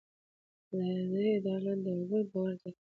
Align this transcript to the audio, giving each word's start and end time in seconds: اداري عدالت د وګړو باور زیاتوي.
اداري 0.73 1.29
عدالت 1.39 1.77
د 1.85 1.87
وګړو 1.97 2.19
باور 2.31 2.51
زیاتوي. 2.61 2.77